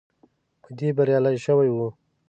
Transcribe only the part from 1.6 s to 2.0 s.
وو.